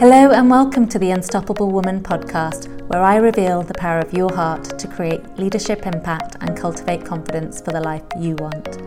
Hello, 0.00 0.30
and 0.30 0.48
welcome 0.48 0.86
to 0.90 0.98
the 1.00 1.10
Unstoppable 1.10 1.72
Woman 1.72 2.00
podcast, 2.00 2.68
where 2.86 3.02
I 3.02 3.16
reveal 3.16 3.64
the 3.64 3.74
power 3.74 3.98
of 3.98 4.12
your 4.12 4.32
heart 4.32 4.78
to 4.78 4.86
create 4.86 5.36
leadership 5.36 5.88
impact 5.88 6.36
and 6.40 6.56
cultivate 6.56 7.04
confidence 7.04 7.60
for 7.60 7.72
the 7.72 7.80
life 7.80 8.04
you 8.16 8.36
want. 8.36 8.80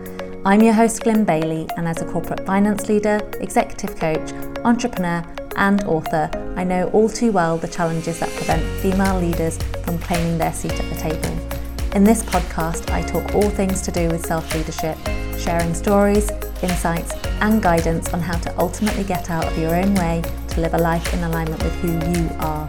I'm 0.46 0.62
your 0.62 0.72
host, 0.72 1.04
Glyn 1.04 1.26
Bailey, 1.26 1.68
and 1.76 1.86
as 1.86 2.02
a 2.02 2.06
corporate 2.06 2.46
finance 2.46 2.88
leader, 2.88 3.20
executive 3.42 3.98
coach, 3.98 4.32
entrepreneur, 4.64 5.22
and 5.58 5.84
author, 5.84 6.30
I 6.56 6.64
know 6.64 6.90
all 6.92 7.10
too 7.10 7.34
well 7.34 7.58
the 7.58 7.68
challenges 7.68 8.22
that 8.22 8.30
prevent 8.30 8.64
female 8.80 9.20
leaders 9.20 9.58
from 9.84 10.00
claiming 10.00 10.38
their 10.38 10.54
seat 10.54 10.80
at 10.80 10.90
the 10.90 10.96
table. 10.96 11.94
In 11.94 12.06
this 12.06 12.24
podcast, 12.24 12.90
I 12.90 13.02
talk 13.02 13.36
all 13.36 13.50
things 13.50 13.82
to 13.82 13.92
do 13.92 14.08
with 14.08 14.26
self 14.26 14.56
leadership, 14.56 14.98
sharing 15.38 15.74
stories, 15.74 16.32
insights, 16.64 17.14
and 17.42 17.62
guidance 17.62 18.14
on 18.14 18.22
how 18.22 18.38
to 18.38 18.60
ultimately 18.60 19.04
get 19.04 19.30
out 19.30 19.46
of 19.46 19.58
your 19.58 19.76
own 19.76 19.96
way 19.96 20.22
to 20.50 20.62
live 20.62 20.74
a 20.74 20.78
life 20.78 21.14
in 21.14 21.24
alignment 21.24 21.64
with 21.64 21.74
who 21.76 21.92
you 21.92 22.30
are. 22.40 22.68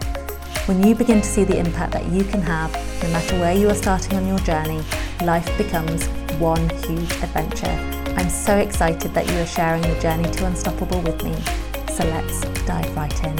When 0.65 0.85
you 0.85 0.95
begin 0.95 1.21
to 1.21 1.27
see 1.27 1.43
the 1.43 1.57
impact 1.57 1.91
that 1.93 2.05
you 2.07 2.23
can 2.23 2.41
have, 2.41 2.71
no 3.03 3.09
matter 3.09 3.39
where 3.39 3.53
you 3.53 3.69
are 3.69 3.75
starting 3.75 4.17
on 4.17 4.27
your 4.27 4.39
journey, 4.39 4.81
life 5.23 5.57
becomes 5.57 6.07
one 6.39 6.69
huge 6.69 7.11
adventure. 7.21 7.77
I'm 8.17 8.29
so 8.29 8.57
excited 8.57 9.13
that 9.13 9.29
you 9.29 9.37
are 9.39 9.45
sharing 9.45 9.81
the 9.81 9.99
journey 9.99 10.31
to 10.31 10.45
Unstoppable 10.45 11.01
with 11.01 11.23
me. 11.23 11.35
So 11.93 12.05
let's 12.05 12.41
dive 12.65 12.95
right 12.95 13.23
in. 13.23 13.37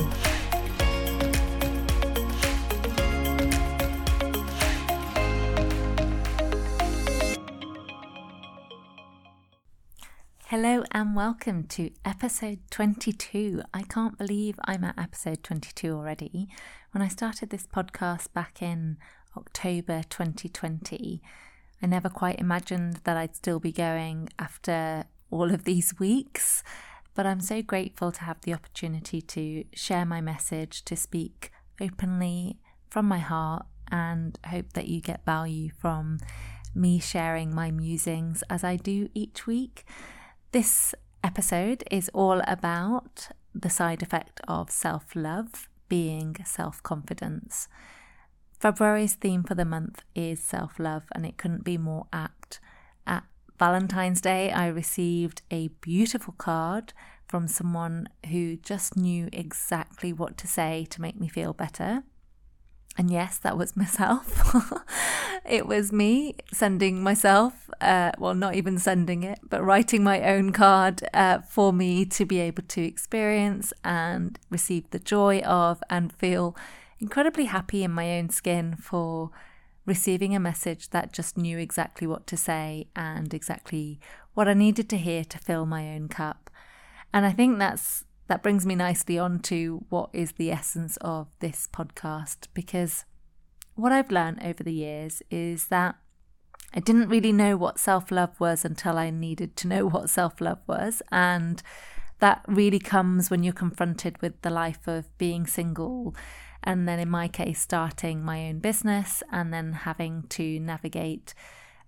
Hello 10.53 10.83
and 10.91 11.15
welcome 11.15 11.63
to 11.69 11.89
episode 12.05 12.59
22. 12.69 13.63
I 13.73 13.81
can't 13.81 14.19
believe 14.19 14.59
I'm 14.65 14.83
at 14.83 14.99
episode 14.99 15.41
22 15.41 15.91
already. 15.91 16.47
When 16.91 17.01
I 17.01 17.07
started 17.07 17.49
this 17.49 17.65
podcast 17.65 18.31
back 18.33 18.61
in 18.61 18.97
October 19.35 20.03
2020, 20.07 21.23
I 21.81 21.85
never 21.87 22.07
quite 22.07 22.39
imagined 22.39 22.99
that 23.03 23.17
I'd 23.17 23.35
still 23.35 23.59
be 23.59 23.71
going 23.71 24.29
after 24.37 25.05
all 25.31 25.51
of 25.51 25.63
these 25.63 25.97
weeks. 25.97 26.63
But 27.15 27.25
I'm 27.25 27.41
so 27.41 27.63
grateful 27.63 28.11
to 28.11 28.21
have 28.21 28.41
the 28.41 28.53
opportunity 28.53 29.23
to 29.23 29.63
share 29.73 30.05
my 30.05 30.21
message, 30.21 30.85
to 30.85 30.95
speak 30.95 31.51
openly 31.81 32.59
from 32.91 33.07
my 33.07 33.17
heart, 33.17 33.65
and 33.91 34.37
hope 34.45 34.73
that 34.73 34.87
you 34.87 35.01
get 35.01 35.25
value 35.25 35.71
from 35.79 36.19
me 36.75 36.99
sharing 36.99 37.55
my 37.55 37.71
musings 37.71 38.43
as 38.51 38.63
I 38.63 38.75
do 38.75 39.09
each 39.15 39.47
week. 39.47 39.83
This 40.53 40.93
episode 41.23 41.83
is 41.89 42.11
all 42.13 42.43
about 42.45 43.29
the 43.55 43.71
side 43.71 44.03
effect 44.03 44.39
of 44.47 44.69
self 44.69 45.15
love 45.15 45.67
being 45.89 46.35
self 46.45 46.83
confidence. 46.83 47.67
February's 48.59 49.15
theme 49.15 49.41
for 49.41 49.55
the 49.55 49.65
month 49.65 50.03
is 50.13 50.39
self 50.39 50.77
love, 50.77 51.05
and 51.15 51.25
it 51.25 51.37
couldn't 51.37 51.63
be 51.63 51.79
more 51.79 52.05
apt. 52.13 52.59
At 53.07 53.23
Valentine's 53.57 54.21
Day, 54.21 54.51
I 54.51 54.67
received 54.67 55.41
a 55.49 55.69
beautiful 55.81 56.35
card 56.37 56.93
from 57.25 57.47
someone 57.47 58.07
who 58.29 58.57
just 58.57 58.95
knew 58.95 59.29
exactly 59.33 60.13
what 60.13 60.37
to 60.37 60.45
say 60.45 60.85
to 60.91 61.01
make 61.01 61.19
me 61.19 61.29
feel 61.29 61.53
better. 61.53 62.03
And 62.95 63.09
yes, 63.09 63.39
that 63.39 63.57
was 63.57 63.75
myself. 63.83 64.45
It 65.45 65.67
was 65.67 65.91
me 65.91 66.35
sending 66.51 67.03
myself, 67.03 67.69
uh, 67.81 68.11
well, 68.17 68.33
not 68.33 68.55
even 68.55 68.77
sending 68.77 69.23
it, 69.23 69.39
but 69.49 69.63
writing 69.63 70.03
my 70.03 70.21
own 70.21 70.51
card 70.51 71.03
uh, 71.13 71.39
for 71.41 71.73
me 71.73 72.05
to 72.05 72.25
be 72.25 72.39
able 72.39 72.63
to 72.63 72.83
experience 72.83 73.73
and 73.83 74.39
receive 74.49 74.89
the 74.91 74.99
joy 74.99 75.39
of 75.39 75.83
and 75.89 76.13
feel 76.13 76.55
incredibly 76.99 77.45
happy 77.45 77.83
in 77.83 77.91
my 77.91 78.17
own 78.17 78.29
skin 78.29 78.75
for 78.75 79.31
receiving 79.85 80.33
a 80.33 80.39
message 80.39 80.89
that 80.91 81.11
just 81.11 81.37
knew 81.37 81.57
exactly 81.57 82.07
what 82.07 82.25
to 82.27 82.37
say 82.37 82.87
and 82.95 83.33
exactly 83.33 83.99
what 84.33 84.47
I 84.47 84.53
needed 84.53 84.87
to 84.89 84.97
hear 84.97 85.25
to 85.25 85.37
fill 85.37 85.65
my 85.65 85.93
own 85.93 86.07
cup. 86.07 86.49
And 87.13 87.25
I 87.25 87.31
think 87.31 87.59
that's 87.59 88.05
that 88.27 88.41
brings 88.41 88.65
me 88.65 88.73
nicely 88.73 89.19
on 89.19 89.39
to 89.39 89.83
what 89.89 90.09
is 90.13 90.33
the 90.33 90.49
essence 90.49 90.97
of 91.01 91.27
this 91.39 91.67
podcast 91.71 92.47
because 92.53 93.03
what 93.75 93.91
I've 93.91 94.11
learned 94.11 94.43
over 94.43 94.63
the 94.63 94.73
years 94.73 95.21
is 95.29 95.67
that 95.67 95.95
I 96.75 96.79
didn't 96.79 97.09
really 97.09 97.31
know 97.31 97.55
what 97.55 97.79
self 97.79 98.11
love 98.11 98.39
was 98.39 98.65
until 98.65 98.97
I 98.97 99.09
needed 99.09 99.55
to 99.57 99.67
know 99.67 99.85
what 99.89 100.09
self 100.09 100.41
love 100.41 100.59
was. 100.67 101.01
And 101.11 101.61
that 102.19 102.43
really 102.47 102.79
comes 102.79 103.29
when 103.29 103.43
you're 103.43 103.53
confronted 103.53 104.21
with 104.21 104.41
the 104.41 104.49
life 104.49 104.87
of 104.87 105.15
being 105.17 105.45
single. 105.45 106.15
And 106.63 106.87
then, 106.87 106.99
in 106.99 107.09
my 107.09 107.27
case, 107.27 107.59
starting 107.59 108.23
my 108.23 108.47
own 108.47 108.59
business 108.59 109.21
and 109.31 109.53
then 109.53 109.73
having 109.73 110.23
to 110.29 110.59
navigate 110.59 111.33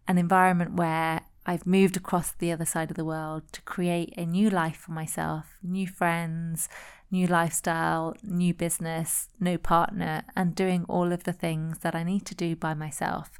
an 0.07 0.17
environment 0.17 0.73
where 0.73 1.21
I've 1.45 1.65
moved 1.65 1.95
across 1.95 2.31
the 2.31 2.51
other 2.51 2.65
side 2.65 2.89
of 2.89 2.97
the 2.97 3.05
world 3.05 3.43
to 3.53 3.61
create 3.61 4.13
a 4.17 4.25
new 4.25 4.49
life 4.49 4.77
for 4.77 4.91
myself, 4.91 5.57
new 5.63 5.87
friends, 5.87 6.67
new 7.11 7.27
lifestyle, 7.27 8.15
new 8.23 8.53
business, 8.53 9.29
no 9.39 9.57
partner, 9.57 10.23
and 10.35 10.55
doing 10.55 10.85
all 10.87 11.11
of 11.11 11.23
the 11.23 11.33
things 11.33 11.79
that 11.79 11.95
I 11.95 12.03
need 12.03 12.25
to 12.25 12.35
do 12.35 12.55
by 12.55 12.73
myself. 12.73 13.39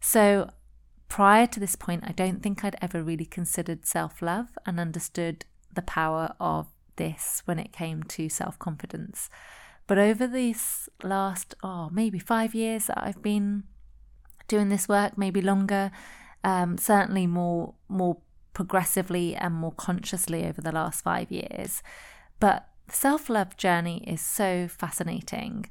So, 0.00 0.50
prior 1.08 1.46
to 1.46 1.60
this 1.60 1.76
point, 1.76 2.04
I 2.06 2.12
don't 2.12 2.42
think 2.42 2.64
I'd 2.64 2.76
ever 2.80 3.02
really 3.02 3.24
considered 3.24 3.86
self 3.86 4.22
love 4.22 4.48
and 4.64 4.80
understood 4.80 5.44
the 5.72 5.82
power 5.82 6.34
of 6.40 6.66
this 6.96 7.42
when 7.44 7.58
it 7.58 7.72
came 7.72 8.02
to 8.04 8.28
self 8.28 8.58
confidence. 8.58 9.28
But 9.86 9.98
over 9.98 10.26
these 10.26 10.88
last, 11.02 11.54
oh, 11.62 11.90
maybe 11.92 12.18
five 12.18 12.54
years 12.54 12.86
that 12.86 13.02
I've 13.02 13.22
been 13.22 13.64
doing 14.48 14.68
this 14.68 14.88
work, 14.88 15.18
maybe 15.18 15.42
longer, 15.42 15.90
um, 16.44 16.78
certainly 16.78 17.26
more 17.26 17.74
more 17.88 18.18
progressively 18.54 19.34
and 19.34 19.54
more 19.54 19.72
consciously 19.72 20.44
over 20.44 20.60
the 20.60 20.72
last 20.72 21.02
five 21.02 21.30
years. 21.30 21.82
But 22.38 22.68
the 22.92 22.98
self 22.98 23.30
love 23.30 23.56
journey 23.56 24.04
is 24.06 24.20
so 24.20 24.68
fascinating. 24.68 25.66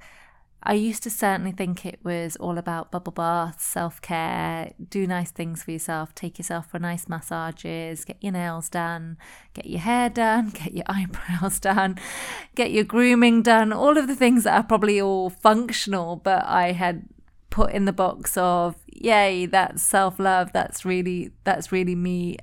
I 0.63 0.73
used 0.73 1.01
to 1.03 1.09
certainly 1.09 1.51
think 1.51 1.85
it 1.85 1.99
was 2.03 2.35
all 2.35 2.57
about 2.59 2.91
bubble 2.91 3.11
baths, 3.11 3.63
self 3.63 4.01
care, 4.01 4.73
do 4.89 5.07
nice 5.07 5.31
things 5.31 5.63
for 5.63 5.71
yourself, 5.71 6.13
take 6.13 6.37
yourself 6.37 6.69
for 6.69 6.79
nice 6.79 7.07
massages, 7.07 8.05
get 8.05 8.17
your 8.21 8.33
nails 8.33 8.69
done, 8.69 9.17
get 9.53 9.67
your 9.67 9.79
hair 9.79 10.09
done, 10.09 10.49
get 10.53 10.73
your 10.73 10.85
eyebrows 10.87 11.59
done, 11.59 11.97
get 12.55 12.71
your 12.71 12.83
grooming 12.83 13.41
done, 13.43 13.71
all 13.71 13.97
of 13.97 14.07
the 14.07 14.15
things 14.15 14.43
that 14.43 14.55
are 14.55 14.63
probably 14.63 14.99
all 14.99 15.29
functional, 15.29 16.15
but 16.15 16.43
I 16.45 16.71
had 16.71 17.05
put 17.49 17.71
in 17.71 17.85
the 17.85 17.93
box 17.93 18.37
of 18.37 18.77
yay 18.87 19.45
that's 19.45 19.81
self-love 19.81 20.53
that's 20.53 20.85
really 20.85 21.31
that's 21.43 21.69
really 21.69 21.95
me 21.95 22.37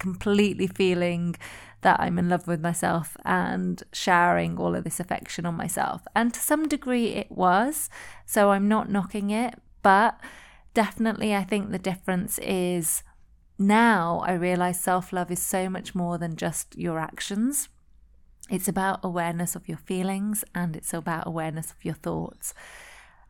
completely 0.00 0.66
feeling 0.66 1.36
that 1.82 2.00
I'm 2.00 2.18
in 2.18 2.28
love 2.28 2.46
with 2.46 2.60
myself 2.60 3.16
and 3.24 3.82
showering 3.92 4.58
all 4.58 4.74
of 4.74 4.84
this 4.84 5.00
affection 5.00 5.46
on 5.46 5.56
myself. 5.56 6.02
And 6.14 6.34
to 6.34 6.40
some 6.40 6.68
degree, 6.68 7.08
it 7.08 7.30
was. 7.30 7.88
So 8.26 8.50
I'm 8.50 8.68
not 8.68 8.90
knocking 8.90 9.30
it. 9.30 9.54
But 9.82 10.18
definitely, 10.74 11.34
I 11.34 11.44
think 11.44 11.70
the 11.70 11.78
difference 11.78 12.38
is 12.40 13.02
now 13.58 14.22
I 14.24 14.32
realize 14.34 14.80
self 14.80 15.12
love 15.12 15.30
is 15.30 15.42
so 15.42 15.68
much 15.68 15.94
more 15.94 16.18
than 16.18 16.36
just 16.36 16.76
your 16.76 16.98
actions. 16.98 17.68
It's 18.50 18.68
about 18.68 19.00
awareness 19.02 19.54
of 19.54 19.68
your 19.68 19.78
feelings 19.78 20.44
and 20.54 20.74
it's 20.74 20.94
about 20.94 21.26
awareness 21.26 21.70
of 21.70 21.84
your 21.84 21.94
thoughts. 21.94 22.54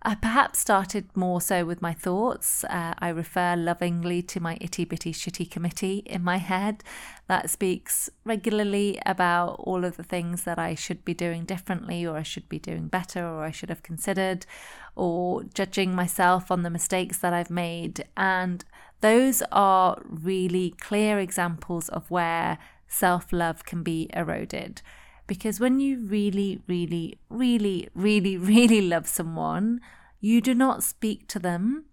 I 0.02 0.14
perhaps 0.14 0.60
started 0.60 1.08
more 1.16 1.40
so 1.40 1.64
with 1.64 1.82
my 1.82 1.92
thoughts. 1.92 2.62
Uh, 2.64 2.94
I 3.00 3.08
refer 3.08 3.56
lovingly 3.56 4.22
to 4.22 4.38
my 4.38 4.56
itty 4.60 4.84
bitty 4.84 5.12
shitty 5.12 5.50
committee 5.50 6.04
in 6.06 6.22
my 6.22 6.36
head 6.36 6.84
that 7.26 7.50
speaks 7.50 8.08
regularly 8.24 9.00
about 9.04 9.56
all 9.58 9.84
of 9.84 9.96
the 9.96 10.04
things 10.04 10.44
that 10.44 10.56
I 10.56 10.76
should 10.76 11.04
be 11.04 11.14
doing 11.14 11.44
differently, 11.44 12.06
or 12.06 12.16
I 12.16 12.22
should 12.22 12.48
be 12.48 12.60
doing 12.60 12.86
better, 12.86 13.26
or 13.26 13.42
I 13.42 13.50
should 13.50 13.70
have 13.70 13.82
considered, 13.82 14.46
or 14.94 15.42
judging 15.42 15.96
myself 15.96 16.52
on 16.52 16.62
the 16.62 16.70
mistakes 16.70 17.18
that 17.18 17.32
I've 17.32 17.50
made. 17.50 18.04
And 18.16 18.64
those 19.00 19.42
are 19.50 20.00
really 20.04 20.74
clear 20.78 21.18
examples 21.18 21.88
of 21.88 22.08
where 22.08 22.58
self 22.86 23.32
love 23.32 23.64
can 23.64 23.82
be 23.82 24.08
eroded. 24.14 24.80
Because 25.26 25.60
when 25.60 25.78
you 25.78 26.06
really, 26.06 26.62
really, 26.66 27.18
really, 27.28 27.88
really, 27.94 28.38
really 28.38 28.80
love 28.80 29.06
someone, 29.06 29.80
you 30.20 30.40
do 30.40 30.54
not 30.54 30.82
speak 30.82 31.28
to 31.28 31.38
them 31.38 31.84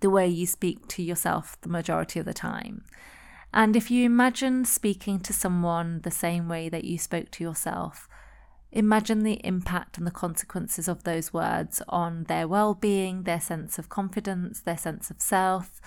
the 0.00 0.10
way 0.10 0.28
you 0.28 0.46
speak 0.46 0.86
to 0.88 1.02
yourself 1.02 1.60
the 1.60 1.68
majority 1.68 2.20
of 2.20 2.26
the 2.26 2.34
time. 2.34 2.84
And 3.52 3.74
if 3.74 3.90
you 3.90 4.04
imagine 4.04 4.64
speaking 4.64 5.20
to 5.20 5.32
someone 5.32 6.02
the 6.02 6.10
same 6.10 6.48
way 6.48 6.68
that 6.68 6.84
you 6.84 6.98
spoke 6.98 7.30
to 7.32 7.44
yourself, 7.44 8.08
imagine 8.70 9.22
the 9.22 9.40
impact 9.44 9.96
and 9.98 10.06
the 10.06 10.12
consequences 10.12 10.86
of 10.86 11.04
those 11.04 11.32
words 11.32 11.82
on 11.88 12.24
their 12.24 12.46
well 12.46 12.74
being, 12.74 13.22
their 13.22 13.40
sense 13.40 13.78
of 13.78 13.88
confidence, 13.88 14.60
their 14.60 14.76
sense 14.76 15.10
of 15.10 15.20
self, 15.20 15.80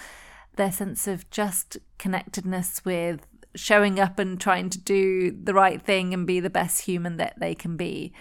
their 0.55 0.71
sense 0.71 1.07
of 1.07 1.29
just 1.29 1.77
connectedness 1.97 2.83
with 2.83 3.27
showing 3.53 3.99
up 3.99 4.17
and 4.17 4.39
trying 4.39 4.69
to 4.69 4.79
do 4.79 5.31
the 5.31 5.53
right 5.53 5.81
thing 5.81 6.13
and 6.13 6.25
be 6.25 6.39
the 6.39 6.49
best 6.49 6.85
human 6.85 7.17
that 7.17 7.39
they 7.39 7.53
can 7.53 7.77
be. 7.77 8.13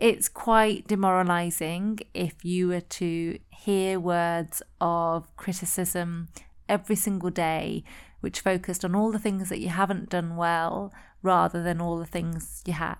It's 0.00 0.30
quite 0.30 0.88
demoralizing 0.88 1.98
if 2.14 2.42
you 2.42 2.68
were 2.68 2.80
to 2.80 3.38
hear 3.50 4.00
words 4.00 4.62
of 4.80 5.36
criticism 5.36 6.28
every 6.70 6.96
single 6.96 7.28
day, 7.28 7.84
which 8.20 8.40
focused 8.40 8.82
on 8.82 8.94
all 8.94 9.12
the 9.12 9.18
things 9.18 9.50
that 9.50 9.60
you 9.60 9.68
haven't 9.68 10.08
done 10.08 10.36
well 10.36 10.90
rather 11.22 11.62
than 11.62 11.82
all 11.82 11.98
the 11.98 12.06
things 12.06 12.62
you 12.66 12.72
had. 12.72 12.96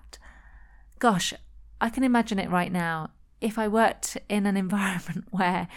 Gosh, 0.99 1.33
I 1.81 1.89
can 1.89 2.03
imagine 2.03 2.37
it 2.37 2.51
right 2.51 2.71
now. 2.71 3.09
If 3.41 3.57
I 3.57 3.67
worked 3.67 4.17
in 4.29 4.45
an 4.45 4.55
environment 4.65 5.25
where 5.31 5.67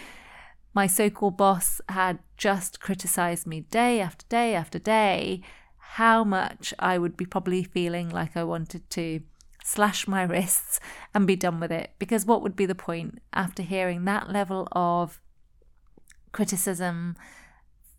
my 0.74 0.86
so 0.86 1.08
called 1.08 1.38
boss 1.38 1.80
had 1.88 2.18
just 2.36 2.80
criticized 2.80 3.46
me 3.46 3.60
day 3.60 3.98
after 3.98 4.26
day 4.28 4.54
after 4.54 4.78
day, 4.78 5.40
how 5.78 6.22
much 6.22 6.74
I 6.78 6.98
would 6.98 7.16
be 7.16 7.24
probably 7.24 7.64
feeling 7.64 8.10
like 8.10 8.36
I 8.36 8.44
wanted 8.44 8.90
to 8.90 9.22
slash 9.64 10.06
my 10.06 10.22
wrists 10.22 10.78
and 11.12 11.26
be 11.26 11.34
done 11.34 11.58
with 11.58 11.72
it. 11.72 11.90
Because 11.98 12.26
what 12.26 12.42
would 12.42 12.54
be 12.54 12.66
the 12.66 12.74
point 12.74 13.20
after 13.32 13.62
hearing 13.62 14.04
that 14.04 14.30
level 14.30 14.68
of 14.72 15.20
criticism, 16.30 17.16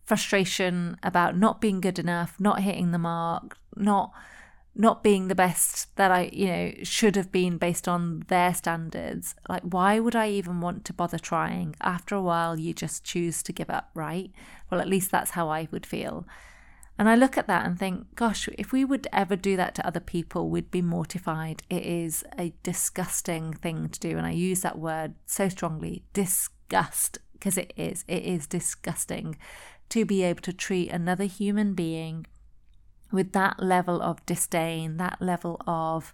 frustration 0.06 0.97
about 1.03 1.35
not 1.35 1.59
being 1.59 1.81
good 1.81 2.00
enough, 2.00 2.35
not 2.39 2.62
hitting 2.62 2.91
the 2.91 3.00
mark, 3.00 3.57
not 3.75 4.13
not 4.77 5.03
being 5.03 5.29
the 5.29 5.35
best 5.35 5.95
that 5.95 6.12
I, 6.12 6.29
you 6.33 6.47
know, 6.47 6.71
should 6.83 7.15
have 7.15 7.31
been 7.31 7.57
based 7.57 7.88
on 7.88 8.25
their 8.27 8.53
standards. 8.53 9.33
Like, 9.47 9.63
why 9.63 10.01
would 10.01 10.17
I 10.17 10.29
even 10.31 10.59
want 10.59 10.83
to 10.85 10.94
bother 10.94 11.17
trying? 11.17 11.77
After 11.79 12.13
a 12.13 12.21
while, 12.21 12.59
you 12.59 12.73
just 12.73 13.06
choose 13.06 13.41
to 13.44 13.53
give 13.53 13.69
up, 13.69 13.89
right? 13.94 14.31
Well, 14.69 14.81
at 14.81 14.89
least 14.89 15.12
that's 15.12 15.31
how 15.31 15.47
I 15.47 15.69
would 15.71 15.85
feel. 15.85 16.27
And 16.97 17.09
I 17.09 17.15
look 17.15 17.38
at 17.38 17.47
that 17.47 17.65
and 17.65 17.77
think, 17.77 18.15
gosh, 18.15 18.47
if 18.57 18.71
we 18.71 18.86
would 18.86 19.07
ever 19.12 19.36
do 19.36 19.57
that 19.57 19.75
to 19.75 19.86
other 19.86 20.00
people, 20.00 20.50
we'd 20.50 20.71
be 20.71 20.81
mortified. 20.81 21.62
It 21.69 21.83
is 21.83 22.24
a 22.39 22.53
disgusting 22.63 23.53
thing 23.53 23.89
to 23.89 24.00
do. 24.00 24.18
And 24.18 24.25
I 24.25 24.31
use 24.31 24.62
that 24.62 24.80
word 24.80 25.15
so 25.25 25.50
strongly 25.50 26.06
disgust, 26.13 27.19
because 27.33 27.57
it 27.57 27.74
is. 27.75 28.06
It 28.07 28.24
is 28.24 28.47
disgusting 28.47 29.38
to 29.89 30.06
be 30.06 30.24
able 30.24 30.42
to 30.42 30.53
treat 30.53 30.89
another 30.89 31.25
human 31.25 31.74
being 31.74 32.27
with 33.12 33.33
that 33.33 33.62
level 33.62 34.01
of 34.01 34.25
disdain, 34.25 34.98
that 34.98 35.21
level 35.21 35.62
of 35.68 36.13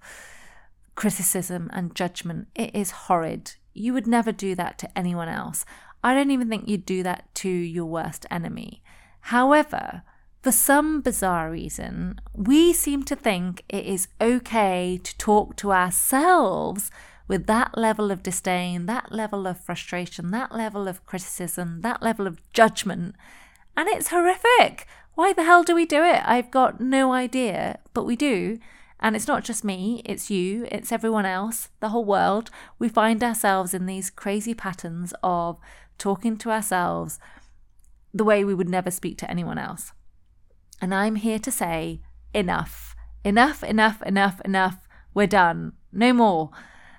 criticism 0.96 1.70
and 1.74 1.96
judgment. 1.96 2.48
It 2.56 2.76
is 2.76 2.92
horrid. 2.92 3.54
You 3.74 3.94
would 3.94 4.08
never 4.08 4.32
do 4.32 4.56
that 4.56 4.78
to 4.80 4.98
anyone 4.98 5.30
else. 5.30 5.64
I 6.04 6.16
don't 6.16 6.32
even 6.32 6.50
think 6.50 6.68
you'd 6.68 6.86
do 6.86 7.04
that 7.04 7.34
to 7.36 7.50
your 7.50 7.86
worst 7.86 8.26
enemy. 8.32 8.84
However, 9.22 10.02
for 10.42 10.52
some 10.52 11.02
bizarre 11.02 11.52
reason, 11.52 12.20
we 12.34 12.74
seem 12.74 13.04
to 13.04 13.16
think 13.16 13.64
it 13.70 13.86
is 13.86 14.08
okay 14.20 15.00
to 15.04 15.18
talk 15.18 15.56
to 15.58 15.72
ourselves 15.72 16.90
with 17.28 17.46
that 17.46 17.78
level 17.78 18.10
of 18.10 18.24
disdain, 18.24 18.88
that 18.88 19.12
level 19.12 19.46
of 19.46 19.60
frustration, 19.60 20.32
that 20.32 20.52
level 20.52 20.88
of 20.88 21.06
criticism, 21.06 21.82
that 21.82 22.02
level 22.02 22.26
of 22.26 22.42
judgment. 22.54 23.16
And 23.78 23.88
it's 23.88 24.10
horrific. 24.10 24.88
Why 25.14 25.32
the 25.32 25.44
hell 25.44 25.64
do 25.64 25.76
we 25.76 25.86
do 25.86 26.04
it? 26.04 26.22
I've 26.26 26.50
got 26.50 26.82
no 26.82 27.14
idea, 27.14 27.80
but 27.94 28.06
we 28.06 28.16
do. 28.16 28.58
And 29.00 29.16
it's 29.16 29.28
not 29.28 29.44
just 29.44 29.64
me, 29.64 30.02
it's 30.06 30.32
you, 30.32 30.68
it's 30.72 30.92
everyone 30.92 31.26
else, 31.26 31.70
the 31.80 31.90
whole 31.90 32.06
world. 32.06 32.50
We 32.80 32.90
find 32.90 33.24
ourselves 33.24 33.74
in 33.74 33.86
these 33.86 34.10
crazy 34.10 34.54
patterns 34.54 35.14
of 35.24 35.60
talking 35.98 36.36
to 36.38 36.52
ourselves 36.52 37.20
the 38.14 38.24
way 38.24 38.44
we 38.44 38.56
would 38.56 38.70
never 38.70 38.92
speak 38.92 39.18
to 39.20 39.30
anyone 39.30 39.58
else. 39.58 39.94
And 40.82 40.94
I'm 40.94 41.16
here 41.16 41.40
to 41.40 41.52
say 41.52 42.02
enough, 42.34 42.96
enough, 43.24 43.64
enough, 43.64 44.02
enough, 44.02 44.42
enough. 44.44 44.88
We're 45.14 45.28
done. 45.28 45.74
No 45.94 46.12
more. 46.12 46.50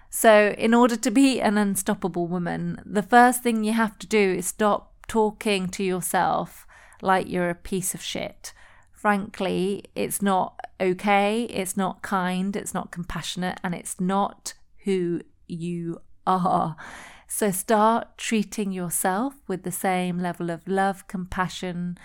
So, 0.08 0.54
in 0.58 0.72
order 0.72 0.96
to 0.96 1.10
be 1.10 1.40
an 1.40 1.58
unstoppable 1.58 2.28
woman, 2.28 2.80
the 2.84 3.02
first 3.02 3.42
thing 3.42 3.64
you 3.64 3.72
have 3.72 3.98
to 3.98 4.06
do 4.06 4.18
is 4.18 4.46
stop 4.46 4.92
talking 5.08 5.68
to 5.68 5.82
yourself 5.82 6.66
like 7.00 7.28
you're 7.28 7.50
a 7.50 7.54
piece 7.54 7.94
of 7.94 8.02
shit. 8.02 8.52
Frankly, 8.92 9.86
it's 9.96 10.22
not 10.22 10.60
okay, 10.80 11.44
it's 11.44 11.76
not 11.76 12.02
kind, 12.02 12.54
it's 12.54 12.74
not 12.74 12.92
compassionate, 12.92 13.58
and 13.64 13.74
it's 13.74 14.00
not 14.00 14.54
who 14.84 15.22
you 15.48 15.98
are. 16.26 16.76
So 17.26 17.50
start 17.50 18.18
treating 18.18 18.70
yourself 18.70 19.34
with 19.48 19.62
the 19.62 19.72
same 19.72 20.18
level 20.18 20.50
of 20.50 20.68
love, 20.68 21.08
compassion, 21.08 21.96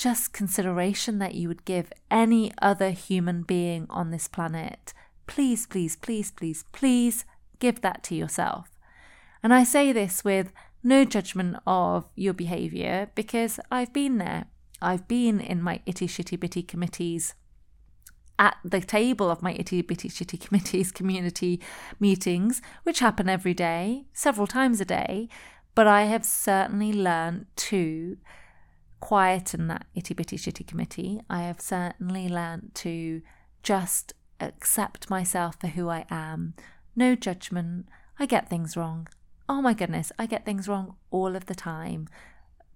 just 0.00 0.32
consideration 0.32 1.18
that 1.18 1.34
you 1.34 1.46
would 1.46 1.66
give 1.66 1.92
any 2.10 2.50
other 2.62 2.88
human 2.88 3.42
being 3.42 3.86
on 3.90 4.10
this 4.10 4.28
planet. 4.28 4.94
Please, 5.26 5.66
please, 5.66 5.94
please, 5.94 6.30
please, 6.30 6.64
please 6.72 7.26
give 7.58 7.82
that 7.82 8.02
to 8.04 8.14
yourself. 8.14 8.70
And 9.42 9.52
I 9.52 9.62
say 9.62 9.92
this 9.92 10.24
with 10.24 10.54
no 10.82 11.04
judgment 11.04 11.58
of 11.66 12.06
your 12.14 12.32
behaviour 12.32 13.10
because 13.14 13.60
I've 13.70 13.92
been 13.92 14.16
there. 14.16 14.46
I've 14.80 15.06
been 15.06 15.38
in 15.38 15.60
my 15.60 15.82
itty 15.84 16.06
shitty 16.06 16.40
bitty 16.40 16.62
committees 16.62 17.34
at 18.38 18.56
the 18.64 18.80
table 18.80 19.30
of 19.30 19.42
my 19.42 19.52
itty 19.52 19.82
bitty 19.82 20.08
shitty 20.08 20.40
committees 20.40 20.92
community 21.00 21.60
meetings, 22.00 22.62
which 22.84 23.00
happen 23.00 23.28
every 23.28 23.52
day, 23.52 24.06
several 24.14 24.46
times 24.46 24.80
a 24.80 24.86
day. 24.86 25.28
But 25.74 25.86
I 25.86 26.04
have 26.04 26.24
certainly 26.24 26.90
learned 26.90 27.48
to 27.56 28.16
quieten 29.00 29.68
that 29.68 29.86
itty 29.94 30.14
bitty 30.14 30.36
shitty 30.36 30.66
committee. 30.66 31.20
I 31.28 31.42
have 31.42 31.60
certainly 31.60 32.28
learned 32.28 32.72
to 32.76 33.22
just 33.62 34.12
accept 34.40 35.10
myself 35.10 35.56
for 35.60 35.68
who 35.68 35.88
I 35.88 36.04
am. 36.10 36.54
No 36.94 37.14
judgment. 37.14 37.86
I 38.18 38.26
get 38.26 38.48
things 38.48 38.76
wrong 38.76 39.08
oh 39.50 39.60
my 39.60 39.74
goodness, 39.74 40.12
I 40.16 40.26
get 40.26 40.44
things 40.44 40.68
wrong 40.68 40.94
all 41.10 41.34
of 41.34 41.46
the 41.46 41.56
time. 41.56 42.08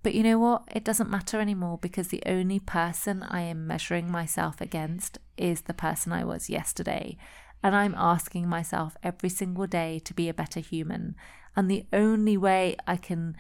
But 0.03 0.13
you 0.13 0.25
know 0.25 0.41
what? 0.41 0.65
It 0.75 0.83
doesn't 0.83 1.09
matter 1.09 1.41
anymore 1.41 1.79
because 1.81 2.09
the 2.09 2.23
only 2.27 2.59
person 2.59 3.23
I 3.23 3.43
am 3.43 3.65
measuring 3.65 4.11
myself 4.11 4.61
against 4.61 5.19
is 5.39 5.63
the 5.63 5.73
person 5.73 6.13
I 6.13 6.25
was 6.25 6.51
yesterday. 6.51 7.17
And 7.63 7.77
I'm 7.77 7.95
asking 7.97 8.49
myself 8.49 8.97
every 9.05 9.29
single 9.29 9.69
day 9.69 10.01
to 10.01 10.13
be 10.13 10.29
a 10.29 10.35
better 10.35 10.59
human. 10.59 11.15
And 11.55 11.71
the 11.71 11.87
only 11.93 12.37
way 12.37 12.77
I 12.89 12.97
can 12.97 13.37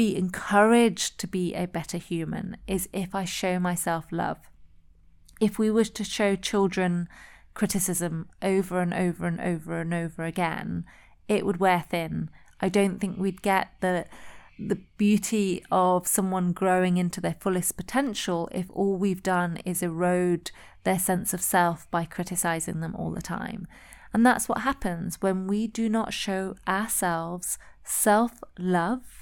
be 0.00 0.16
encouraged 0.16 1.20
to 1.20 1.26
be 1.26 1.54
a 1.54 1.66
better 1.66 1.98
human 1.98 2.56
is 2.66 2.88
if 2.90 3.14
I 3.14 3.26
show 3.26 3.58
myself 3.58 4.06
love. 4.10 4.38
If 5.42 5.58
we 5.58 5.70
were 5.70 5.84
to 5.84 6.04
show 6.04 6.36
children 6.36 7.06
criticism 7.52 8.30
over 8.40 8.80
and 8.80 8.94
over 8.94 9.26
and 9.26 9.38
over 9.38 9.78
and 9.78 9.92
over 9.92 10.24
again, 10.24 10.86
it 11.28 11.44
would 11.44 11.58
wear 11.58 11.84
thin 11.90 12.30
I 12.62 12.70
don't 12.70 12.98
think 12.98 13.18
we'd 13.18 13.42
get 13.42 13.72
the 13.80 14.06
the 14.58 14.78
beauty 14.96 15.62
of 15.70 16.06
someone 16.06 16.52
growing 16.52 16.96
into 16.96 17.20
their 17.20 17.36
fullest 17.38 17.76
potential 17.76 18.48
if 18.52 18.70
all 18.70 18.96
we've 18.96 19.22
done 19.22 19.58
is 19.66 19.82
erode 19.82 20.50
their 20.84 20.98
sense 20.98 21.34
of 21.34 21.42
self 21.42 21.90
by 21.90 22.06
criticizing 22.06 22.80
them 22.80 22.94
all 22.94 23.10
the 23.10 23.20
time. 23.20 23.66
And 24.14 24.24
that's 24.24 24.48
what 24.48 24.62
happens 24.62 25.20
when 25.20 25.46
we 25.46 25.66
do 25.66 25.90
not 25.90 26.14
show 26.14 26.56
ourselves 26.66 27.58
self 27.84 28.42
love, 28.58 29.19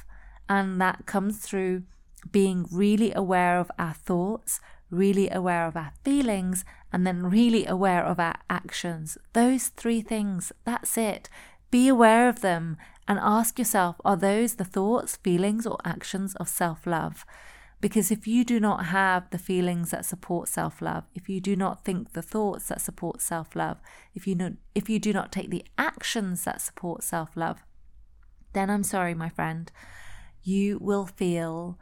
and 0.48 0.80
that 0.80 1.06
comes 1.06 1.38
through 1.38 1.82
being 2.30 2.66
really 2.70 3.12
aware 3.14 3.58
of 3.58 3.70
our 3.78 3.94
thoughts, 3.94 4.60
really 4.90 5.30
aware 5.30 5.66
of 5.66 5.76
our 5.76 5.92
feelings, 6.04 6.64
and 6.92 7.06
then 7.06 7.30
really 7.30 7.66
aware 7.66 8.04
of 8.04 8.18
our 8.18 8.36
actions. 8.48 9.18
Those 9.32 9.68
three 9.68 10.00
things, 10.00 10.52
that's 10.64 10.96
it. 10.96 11.28
Be 11.70 11.88
aware 11.88 12.28
of 12.28 12.40
them 12.40 12.76
and 13.06 13.18
ask 13.18 13.58
yourself 13.58 13.96
are 14.04 14.16
those 14.16 14.56
the 14.56 14.64
thoughts, 14.64 15.16
feelings, 15.16 15.66
or 15.66 15.78
actions 15.84 16.34
of 16.36 16.48
self 16.48 16.86
love? 16.86 17.24
Because 17.80 18.10
if 18.10 18.26
you 18.26 18.44
do 18.44 18.58
not 18.58 18.86
have 18.86 19.30
the 19.30 19.38
feelings 19.38 19.90
that 19.90 20.04
support 20.04 20.48
self 20.48 20.82
love, 20.82 21.04
if 21.14 21.28
you 21.28 21.40
do 21.40 21.54
not 21.54 21.84
think 21.84 22.12
the 22.12 22.22
thoughts 22.22 22.68
that 22.68 22.80
support 22.80 23.20
self 23.20 23.54
love, 23.54 23.78
if 24.14 24.26
you 24.26 24.56
if 24.74 24.88
you 24.88 24.98
do 24.98 25.12
not 25.12 25.30
take 25.30 25.50
the 25.50 25.64
actions 25.76 26.44
that 26.44 26.60
support 26.60 27.02
self 27.02 27.36
love, 27.36 27.62
then 28.52 28.68
I'm 28.70 28.82
sorry, 28.82 29.14
my 29.14 29.28
friend, 29.28 29.70
you 30.42 30.78
will 30.80 31.06
feel 31.06 31.78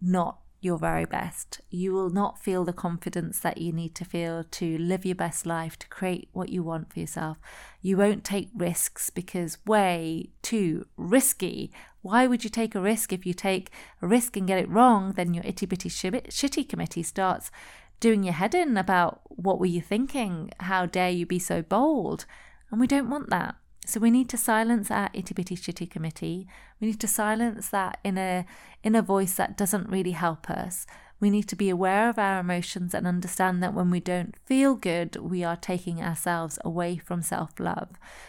not 0.00 0.38
your 0.60 0.78
very 0.78 1.06
best. 1.06 1.60
You 1.70 1.92
will 1.92 2.10
not 2.10 2.38
feel 2.38 2.64
the 2.64 2.72
confidence 2.72 3.40
that 3.40 3.58
you 3.58 3.72
need 3.72 3.94
to 3.94 4.04
feel 4.04 4.44
to 4.44 4.78
live 4.78 5.06
your 5.06 5.14
best 5.14 5.46
life, 5.46 5.78
to 5.78 5.88
create 5.88 6.28
what 6.32 6.50
you 6.50 6.62
want 6.62 6.92
for 6.92 7.00
yourself. 7.00 7.38
You 7.80 7.96
won't 7.96 8.24
take 8.24 8.50
risks 8.54 9.08
because 9.08 9.64
way 9.66 10.30
too 10.42 10.86
risky. 10.96 11.72
Why 12.02 12.26
would 12.26 12.44
you 12.44 12.50
take 12.50 12.74
a 12.74 12.80
risk 12.80 13.12
if 13.12 13.24
you 13.24 13.32
take 13.32 13.70
a 14.02 14.06
risk 14.06 14.36
and 14.36 14.46
get 14.46 14.58
it 14.58 14.68
wrong? 14.68 15.12
Then 15.12 15.32
your 15.32 15.44
itty 15.46 15.66
bitty 15.66 15.88
shitty 15.88 16.68
committee 16.68 17.02
starts 17.02 17.50
doing 17.98 18.22
your 18.22 18.34
head 18.34 18.54
in 18.54 18.76
about 18.76 19.20
what 19.28 19.58
were 19.58 19.66
you 19.66 19.80
thinking? 19.80 20.50
How 20.60 20.84
dare 20.86 21.10
you 21.10 21.24
be 21.24 21.38
so 21.38 21.62
bold? 21.62 22.26
And 22.70 22.80
we 22.80 22.86
don't 22.86 23.10
want 23.10 23.30
that. 23.30 23.56
So 23.90 23.98
we 23.98 24.12
need 24.12 24.28
to 24.28 24.36
silence 24.36 24.88
our 24.88 25.10
itty 25.12 25.34
bitty 25.34 25.56
shitty 25.56 25.90
committee. 25.90 26.46
We 26.80 26.86
need 26.86 27.00
to 27.00 27.08
silence 27.08 27.70
that 27.70 27.98
in 28.04 28.18
a 28.18 28.46
in 28.84 28.94
a 28.94 29.02
voice 29.02 29.34
that 29.34 29.56
doesn't 29.56 29.90
really 29.90 30.12
help 30.12 30.48
us. 30.48 30.86
We 31.18 31.28
need 31.28 31.48
to 31.48 31.56
be 31.56 31.68
aware 31.70 32.08
of 32.08 32.16
our 32.16 32.38
emotions 32.38 32.94
and 32.94 33.04
understand 33.04 33.64
that 33.64 33.74
when 33.74 33.90
we 33.90 33.98
don't 33.98 34.36
feel 34.46 34.76
good, 34.76 35.16
we 35.16 35.42
are 35.42 35.56
taking 35.56 36.00
ourselves 36.00 36.56
away 36.64 36.98
from 36.98 37.20
self 37.20 37.58
love. 37.58 37.88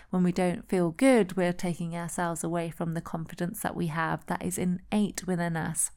When 0.09 0.23
we 0.23 0.31
don't 0.31 0.67
feel 0.67 0.89
good, 0.89 1.37
we're 1.37 1.53
taking 1.53 1.95
ourselves 1.95 2.43
away 2.43 2.71
from 2.71 2.95
the 2.95 2.99
confidence 2.99 3.61
that 3.61 3.75
we 3.75 3.85
have 3.87 4.25
that 4.25 4.43
is 4.43 4.57
innate 4.57 5.27
within 5.27 5.55
us. 5.55 5.91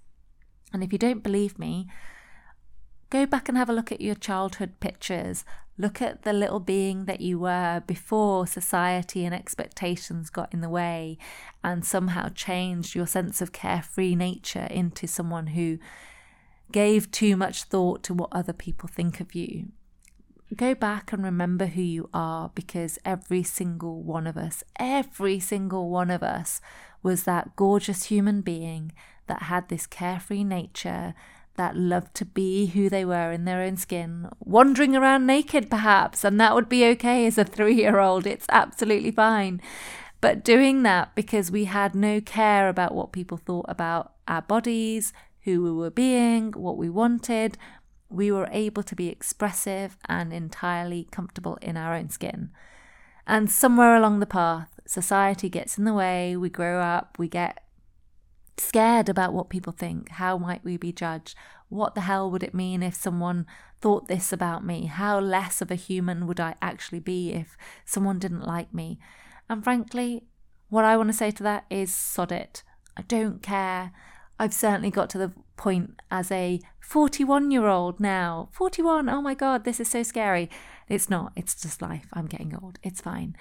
And 0.75 0.85
if 0.85 0.92
you 0.92 0.99
don't 0.99 1.23
believe 1.23 1.59
me, 1.59 1.88
go 3.11 3.27
back 3.27 3.49
and 3.49 3.57
have 3.57 3.69
a 3.69 3.73
look 3.73 3.93
at 3.93 4.01
your 4.01 4.15
childhood 4.15 4.81
pictures. 4.81 5.45
Look 5.77 6.01
at 6.01 6.23
the 6.23 6.33
little 6.33 6.61
being 6.61 7.07
that 7.07 7.21
you 7.21 7.39
were 7.39 7.83
before 7.87 8.47
society 8.47 9.25
and 9.25 9.35
expectations 9.35 10.31
got 10.31 10.53
in 10.53 10.61
the 10.61 10.69
way 10.69 11.19
and 11.65 11.85
somehow 11.85 12.29
changed 12.29 12.95
your 12.95 13.07
sense 13.07 13.41
of 13.41 13.53
carefree 13.53 14.15
nature 14.15 14.69
into 14.71 15.09
someone 15.09 15.49
who 15.49 15.79
gave 16.71 17.11
too 17.11 17.37
much 17.37 17.65
thought 17.65 18.03
to 18.05 18.15
what 18.15 18.29
other 18.33 18.53
people 18.53 18.89
think 18.89 19.21
of 19.21 19.35
you. 19.35 19.67
Go 20.55 20.75
back 20.75 21.13
and 21.13 21.25
remember 21.25 21.67
who 21.67 21.83
you 21.83 22.09
are 22.15 22.51
because 22.55 22.99
every 23.05 23.43
single 23.43 24.03
one 24.03 24.27
of 24.27 24.37
us, 24.37 24.63
every 24.79 25.41
single 25.41 25.89
one 25.89 26.11
of 26.11 26.23
us 26.23 26.61
was 27.03 27.25
that 27.25 27.57
gorgeous 27.57 28.05
human 28.05 28.41
being 28.41 28.93
that 29.27 29.45
had 29.45 29.69
this 29.69 29.87
carefree 29.87 30.45
nature 30.45 31.15
that 31.57 31.77
loved 31.77 32.15
to 32.17 32.25
be 32.25 32.67
who 32.67 32.89
they 32.89 33.05
were 33.05 33.31
in 33.31 33.45
their 33.45 33.63
own 33.63 33.77
skin, 33.77 34.29
wandering 34.41 34.97
around 34.97 35.27
naked 35.27 35.71
perhaps, 35.71 36.25
and 36.25 36.41
that 36.41 36.55
would 36.55 36.69
be 36.69 36.85
okay 36.87 37.27
as 37.27 37.39
a 37.39 37.45
three 37.45 37.75
year 37.75 37.99
old. 37.99 38.27
It's 38.27 38.47
absolutely 38.49 39.11
fine. 39.11 39.61
But 40.21 40.45
doing 40.45 40.83
that 40.85 41.15
because 41.15 41.51
we 41.51 41.67
had 41.67 41.95
no 41.95 42.21
care 42.21 42.69
about 42.69 42.95
what 42.95 43.13
people 43.13 43.37
thought 43.37 43.67
about 43.69 44.15
our 44.27 44.43
bodies, 44.43 45.13
who 45.43 45.63
we 45.63 45.71
were 45.71 45.91
being, 45.91 46.53
what 46.53 46.79
we 46.79 46.89
wanted, 46.89 47.59
we 48.09 48.31
were 48.31 48.49
able 48.51 48.83
to 48.83 48.95
be 48.95 49.09
expressive 49.09 49.97
and 50.09 50.33
entirely 50.33 51.09
comfortable 51.11 51.57
in 51.61 51.77
our 51.77 51.95
own 51.95 52.09
skin. 52.09 52.51
And 53.27 53.51
somewhere 53.51 53.97
along 53.97 54.21
the 54.21 54.27
path, 54.27 54.81
society 54.87 55.49
gets 55.49 55.79
in 55.79 55.85
the 55.85 55.95
way, 55.95 56.37
we 56.37 56.49
grow 56.49 56.81
up, 56.81 57.17
we 57.19 57.29
get 57.29 57.63
scared 58.59 59.09
about 59.09 59.33
what 59.33 59.51
people 59.51 59.73
think. 59.73 60.11
How 60.11 60.39
might 60.39 60.65
we 60.65 60.77
be 60.77 60.93
judged? 60.93 61.35
What 61.69 61.95
the 61.95 62.03
hell 62.03 62.31
would 62.31 62.43
it 62.43 62.55
mean 62.55 62.83
if 62.83 62.95
someone 62.95 63.47
thought 63.81 64.09
this 64.09 64.33
about 64.33 64.65
me? 64.65 64.87
How 64.87 65.19
less 65.19 65.61
of 65.61 65.71
a 65.71 65.77
human 65.77 66.27
would 66.27 66.41
I 66.41 66.55
actually 66.63 67.01
be 67.01 67.33
if 67.33 67.57
someone 67.85 68.19
didn't 68.19 68.47
like 68.47 68.73
me? 68.73 68.99
And 69.49 69.63
frankly, 69.63 70.25
what 70.69 70.85
I 70.85 70.97
want 70.97 71.09
to 71.09 71.13
say 71.13 71.31
to 71.33 71.43
that 71.43 71.65
is 71.71 71.93
sod 71.93 72.33
it. 72.33 72.63
I 72.97 73.03
don't 73.03 73.43
care. 73.43 73.93
I've 74.39 74.55
certainly 74.55 74.91
got 74.91 75.11
to 75.11 75.19
the 75.19 75.33
point 75.57 76.01
as 76.11 76.31
a 76.31 76.61
41 76.81 77.51
year 77.51 77.67
old 77.67 78.01
now. 78.01 78.49
41, 78.53 79.09
oh 79.09 79.23
my 79.23 79.35
God, 79.35 79.65
this 79.65 79.81
is 79.81 79.89
so 79.89 80.03
scary. 80.03 80.51
It's 80.89 81.09
not, 81.09 81.33
it's 81.37 81.61
just 81.61 81.83
life. 81.83 82.07
I'm 82.13 82.27
getting 82.27 82.57
old. 82.61 82.79
It's 82.83 83.01
fine 83.01 83.37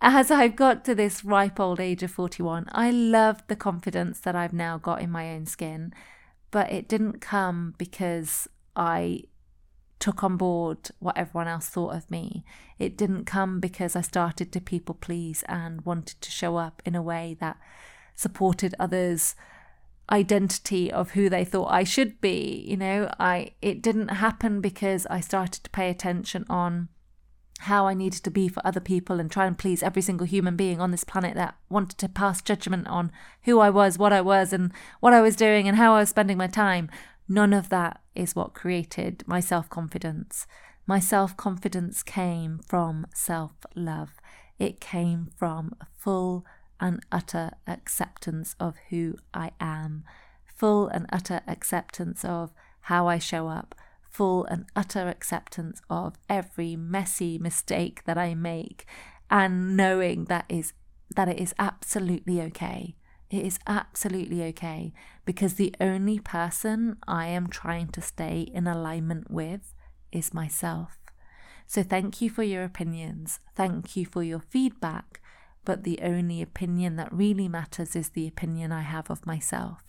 as 0.00 0.30
I've 0.30 0.56
got 0.56 0.84
to 0.84 0.94
this 0.94 1.24
ripe 1.24 1.58
old 1.58 1.80
age 1.80 2.02
of 2.02 2.10
41, 2.10 2.66
I 2.72 2.90
love 2.90 3.42
the 3.48 3.56
confidence 3.56 4.20
that 4.20 4.36
I've 4.36 4.52
now 4.52 4.78
got 4.78 5.00
in 5.00 5.10
my 5.10 5.32
own 5.32 5.46
skin. 5.46 5.92
But 6.50 6.70
it 6.72 6.88
didn't 6.88 7.20
come 7.20 7.74
because 7.78 8.48
I 8.74 9.22
took 9.98 10.22
on 10.22 10.36
board 10.36 10.90
what 10.98 11.16
everyone 11.16 11.48
else 11.48 11.68
thought 11.68 11.94
of 11.94 12.10
me. 12.10 12.44
It 12.78 12.96
didn't 12.96 13.24
come 13.24 13.60
because 13.60 13.96
I 13.96 14.02
started 14.02 14.52
to 14.52 14.60
people 14.60 14.94
please 14.94 15.42
and 15.48 15.84
wanted 15.84 16.20
to 16.20 16.30
show 16.30 16.56
up 16.56 16.82
in 16.84 16.94
a 16.94 17.02
way 17.02 17.36
that 17.40 17.56
supported 18.14 18.74
others' 18.78 19.34
identity 20.10 20.92
of 20.92 21.12
who 21.12 21.28
they 21.28 21.44
thought 21.44 21.72
I 21.72 21.84
should 21.84 22.20
be. 22.20 22.64
You 22.68 22.76
know, 22.76 23.10
I 23.18 23.52
it 23.62 23.82
didn't 23.82 24.08
happen 24.08 24.60
because 24.60 25.06
I 25.06 25.20
started 25.20 25.64
to 25.64 25.70
pay 25.70 25.90
attention 25.90 26.44
on 26.48 26.88
how 27.60 27.86
I 27.86 27.94
needed 27.94 28.22
to 28.24 28.30
be 28.30 28.48
for 28.48 28.64
other 28.66 28.80
people 28.80 29.18
and 29.18 29.30
try 29.30 29.46
and 29.46 29.56
please 29.56 29.82
every 29.82 30.02
single 30.02 30.26
human 30.26 30.56
being 30.56 30.80
on 30.80 30.90
this 30.90 31.04
planet 31.04 31.34
that 31.34 31.56
wanted 31.68 31.98
to 31.98 32.08
pass 32.08 32.42
judgment 32.42 32.86
on 32.86 33.10
who 33.44 33.58
I 33.60 33.70
was, 33.70 33.98
what 33.98 34.12
I 34.12 34.20
was, 34.20 34.52
and 34.52 34.72
what 35.00 35.14
I 35.14 35.22
was 35.22 35.36
doing 35.36 35.66
and 35.66 35.76
how 35.76 35.94
I 35.94 36.00
was 36.00 36.10
spending 36.10 36.36
my 36.36 36.46
time. 36.46 36.90
None 37.28 37.52
of 37.52 37.70
that 37.70 38.00
is 38.14 38.36
what 38.36 38.54
created 38.54 39.24
my 39.26 39.40
self 39.40 39.68
confidence. 39.68 40.46
My 40.86 41.00
self 41.00 41.36
confidence 41.36 42.02
came 42.02 42.60
from 42.66 43.06
self 43.14 43.52
love. 43.74 44.10
It 44.58 44.80
came 44.80 45.30
from 45.36 45.74
full 45.96 46.44
and 46.78 47.00
utter 47.10 47.52
acceptance 47.66 48.54
of 48.60 48.76
who 48.90 49.16
I 49.34 49.52
am, 49.60 50.04
full 50.44 50.88
and 50.88 51.06
utter 51.12 51.40
acceptance 51.48 52.24
of 52.24 52.52
how 52.82 53.08
I 53.08 53.18
show 53.18 53.48
up, 53.48 53.74
full 54.16 54.46
and 54.46 54.64
utter 54.74 55.08
acceptance 55.08 55.82
of 55.90 56.14
every 56.28 56.74
messy 56.74 57.36
mistake 57.36 58.02
that 58.06 58.16
I 58.16 58.34
make 58.34 58.86
and 59.30 59.76
knowing 59.76 60.24
that 60.24 60.46
is 60.48 60.72
that 61.14 61.28
it 61.28 61.38
is 61.38 61.54
absolutely 61.58 62.40
okay. 62.40 62.96
It 63.30 63.44
is 63.44 63.58
absolutely 63.66 64.42
okay 64.44 64.94
because 65.26 65.54
the 65.54 65.74
only 65.80 66.18
person 66.18 66.96
I 67.06 67.26
am 67.26 67.48
trying 67.48 67.88
to 67.88 68.00
stay 68.00 68.48
in 68.52 68.66
alignment 68.66 69.30
with 69.30 69.74
is 70.10 70.32
myself. 70.32 70.98
So 71.66 71.82
thank 71.82 72.22
you 72.22 72.30
for 72.30 72.42
your 72.42 72.64
opinions. 72.64 73.40
Thank 73.54 73.96
you 73.96 74.06
for 74.06 74.22
your 74.22 74.40
feedback. 74.40 75.20
But 75.64 75.82
the 75.82 75.98
only 76.02 76.40
opinion 76.40 76.96
that 76.96 77.12
really 77.12 77.48
matters 77.48 77.94
is 77.96 78.10
the 78.10 78.28
opinion 78.28 78.72
I 78.72 78.82
have 78.82 79.10
of 79.10 79.26
myself. 79.26 79.82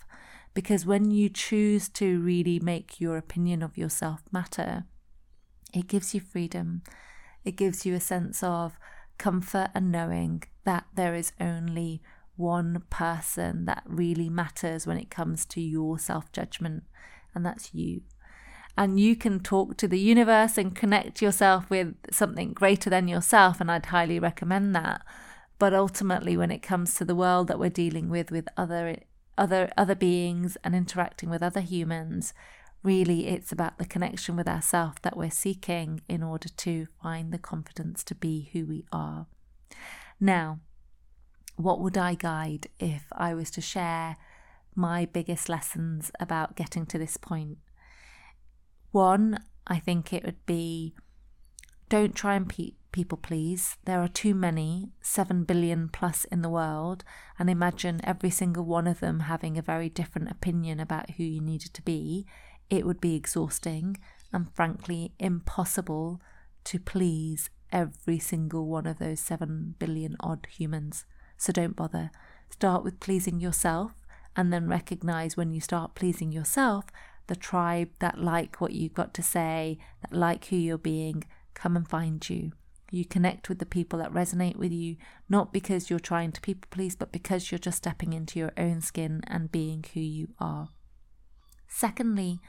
Because 0.58 0.88
when 0.88 1.12
you 1.12 1.30
choose 1.30 1.88
to 1.90 2.20
really 2.20 2.60
make 2.60 3.00
your 3.00 3.16
opinion 3.16 3.62
of 3.62 3.78
yourself 3.78 4.24
matter, 4.32 4.86
it 5.72 5.86
gives 5.86 6.16
you 6.16 6.20
freedom. 6.20 6.82
It 7.46 7.52
gives 7.52 7.86
you 7.86 7.94
a 7.94 8.00
sense 8.00 8.42
of 8.42 8.80
comfort 9.20 9.70
and 9.76 9.92
knowing 9.92 10.42
that 10.64 10.86
there 10.96 11.14
is 11.14 11.32
only 11.40 12.02
one 12.38 12.82
person 12.90 13.66
that 13.66 13.84
really 13.86 14.30
matters 14.30 14.88
when 14.88 14.98
it 14.98 15.12
comes 15.12 15.46
to 15.46 15.62
your 15.62 16.00
self 16.00 16.32
judgment, 16.32 16.86
and 17.36 17.46
that's 17.46 17.76
you. 17.76 18.02
And 18.76 19.00
you 19.00 19.16
can 19.16 19.42
talk 19.42 19.78
to 19.78 19.88
the 19.88 20.00
universe 20.00 20.58
and 20.58 20.76
connect 20.76 21.22
yourself 21.22 21.70
with 21.70 21.94
something 22.10 22.54
greater 22.54 22.90
than 22.90 23.08
yourself, 23.08 23.62
and 23.62 23.70
I'd 23.70 23.86
highly 23.86 24.18
recommend 24.18 24.74
that. 24.74 25.04
But 25.60 25.76
ultimately, 25.76 26.36
when 26.36 26.50
it 26.50 26.64
comes 26.64 26.96
to 26.96 27.06
the 27.06 27.14
world 27.14 27.48
that 27.48 27.60
we're 27.60 27.70
dealing 27.70 28.10
with, 28.10 28.32
with 28.32 28.48
other 28.58 28.88
other 29.38 29.70
other 29.78 29.96
beings 29.96 30.58
and 30.64 30.76
interacting 30.76 31.30
with 31.30 31.44
other 31.44 31.62
humans 31.62 32.34
really 32.84 33.28
it's 33.28 33.52
about 33.52 33.78
the 33.78 33.86
connection 33.86 34.36
with 34.36 34.48
ourself 34.48 35.02
that 35.02 35.18
we're 35.18 35.32
seeking 35.32 36.02
in 36.08 36.24
order 36.24 36.50
to 36.50 36.86
find 37.02 37.32
the 37.32 37.38
confidence 37.38 38.04
to 38.04 38.16
be 38.16 38.50
who 38.54 38.66
we 38.66 38.86
are. 38.92 39.28
Now 40.20 40.60
what 41.56 41.80
would 41.80 41.98
i 41.98 42.14
guide 42.14 42.68
if 42.80 43.06
i 43.12 43.34
was 43.34 43.50
to 43.50 43.62
share 43.62 44.16
my 44.76 45.06
biggest 45.06 45.50
lessons 45.50 46.12
about 46.20 46.56
getting 46.56 46.86
to 46.86 46.98
this 46.98 47.18
point? 47.18 47.58
One 48.92 49.44
i 49.66 49.80
think 49.80 50.14
it 50.14 50.24
would 50.24 50.46
be 50.46 50.94
don't 51.90 52.16
try 52.16 52.36
and 52.36 52.48
pe- 52.50 52.77
people 52.92 53.18
please. 53.18 53.78
There 53.86 54.02
are 54.02 54.08
too 54.08 54.34
many, 54.34 54.92
7 55.02 55.44
billion 55.44 55.90
plus 55.90 56.26
in 56.26 56.42
the 56.42 56.50
world, 56.50 57.04
and 57.38 57.50
imagine 57.50 58.02
every 58.04 58.30
single 58.30 58.66
one 58.66 58.88
of 58.88 59.00
them 59.00 59.22
having 59.22 59.58
a 59.58 59.62
very 59.62 59.90
different 59.90 60.32
opinion 60.32 60.80
about 60.80 61.12
who 61.12 61.24
you 61.24 61.42
needed 61.42 61.74
to 61.74 61.82
be. 61.82 62.26
It 62.70 62.86
would 62.86 63.02
be 63.02 63.16
exhausting 63.16 63.98
and 64.34 64.54
frankly 64.54 65.14
impossible 65.20 66.22
to 66.66 66.80
please 66.80 67.50
every 67.72 68.20
single 68.20 68.68
one 68.68 68.86
of 68.86 69.00
those 69.00 69.20
7 69.20 69.76
billion 69.80 70.16
odd 70.20 70.48
humans. 70.50 71.06
So 71.38 71.54
don't 71.54 71.76
bother. 71.76 72.12
Start 72.50 72.84
with 72.84 73.00
pleasing 73.00 73.40
yourself 73.40 73.92
and 74.36 74.52
then 74.52 74.68
recognize 74.68 75.36
when 75.36 75.52
you 75.52 75.62
start 75.62 75.96
pleasing 75.96 76.32
yourself 76.32 76.86
the 77.28 77.36
tribe 77.36 77.90
that 78.00 78.20
like 78.20 78.60
what 78.62 78.72
you've 78.72 78.94
got 78.94 79.14
to 79.16 79.22
say, 79.22 79.78
that 80.02 80.18
like 80.18 80.46
who 80.46 80.56
you're 80.56 80.78
being, 80.78 81.24
come 81.54 81.76
and 81.76 81.88
find 81.88 82.28
you. 82.30 82.52
You 82.90 83.06
connect 83.06 83.50
with 83.50 83.60
the 83.60 83.66
people 83.66 84.00
that 84.00 84.14
resonate 84.14 84.56
with 84.56 84.72
you, 84.72 84.96
not 85.28 85.52
because 85.52 85.90
you're 85.90 86.00
trying 86.00 86.32
to 86.32 86.42
people 86.42 86.68
please, 86.72 86.96
but 86.96 87.12
because 87.12 87.52
you're 87.52 87.60
just 87.60 87.78
stepping 87.78 88.14
into 88.14 88.40
your 88.40 88.54
own 88.58 88.82
skin 88.82 89.22
and 89.28 89.52
being 89.52 89.84
who 89.94 90.00
you 90.00 90.30
are. 90.40 90.70
Secondly, 91.68 92.40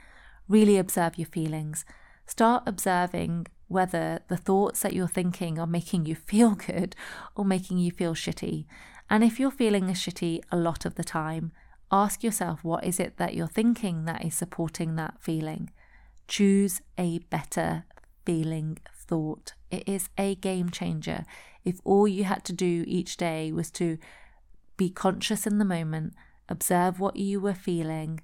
really 0.47 0.77
observe 0.77 1.17
your 1.17 1.27
feelings. 1.27 1.85
Start 2.25 2.63
observing 2.65 3.47
whether 3.67 4.19
the 4.29 4.37
thoughts 4.37 4.81
that 4.81 4.93
you're 4.93 5.07
thinking 5.07 5.59
are 5.59 5.67
making 5.67 6.05
you 6.05 6.15
feel 6.27 6.55
good 6.55 6.95
or 7.35 7.43
making 7.45 7.77
you 7.77 7.91
feel 7.91 8.13
shitty. 8.13 8.65
And 9.09 9.23
if 9.23 9.39
you're 9.39 9.51
feeling 9.51 9.89
a 9.89 9.93
shitty 9.93 10.41
a 10.51 10.57
lot 10.57 10.85
of 10.85 10.95
the 10.95 11.03
time, 11.03 11.51
ask 11.91 12.23
yourself 12.23 12.63
what 12.63 12.83
is 12.83 12.99
it 12.99 13.17
that 13.17 13.33
you're 13.33 13.47
thinking 13.47 14.05
that 14.05 14.23
is 14.23 14.35
supporting 14.35 14.95
that 14.95 15.15
feeling. 15.19 15.71
Choose 16.27 16.81
a 16.97 17.19
better 17.29 17.85
feeling 18.25 18.77
thought. 18.93 19.53
It 19.71 19.87
is 19.87 20.09
a 20.17 20.35
game 20.35 20.69
changer. 20.69 21.25
If 21.63 21.79
all 21.83 22.07
you 22.07 22.23
had 22.23 22.43
to 22.45 22.53
do 22.53 22.83
each 22.87 23.17
day 23.17 23.51
was 23.51 23.69
to 23.71 23.97
be 24.77 24.89
conscious 24.89 25.45
in 25.45 25.57
the 25.57 25.65
moment, 25.65 26.13
observe 26.47 26.99
what 26.99 27.17
you 27.17 27.39
were 27.39 27.53
feeling, 27.53 28.21